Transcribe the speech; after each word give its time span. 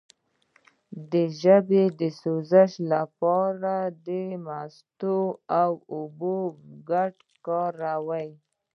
د 1.11 1.13
ژبې 1.41 1.83
د 1.99 2.01
سوزش 2.21 2.71
لپاره 2.93 3.75
د 4.07 4.07
مستو 4.45 5.19
او 5.61 5.71
اوبو 5.97 6.37
ګډول 6.89 7.29
وکاروئ 7.35 8.29